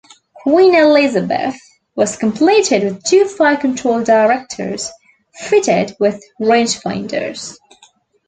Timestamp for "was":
1.95-2.17